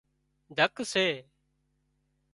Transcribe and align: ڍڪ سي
ڍڪ 0.57 0.75
سي 0.91 1.05